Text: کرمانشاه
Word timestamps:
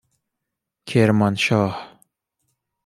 کرمانشاه 0.87 1.97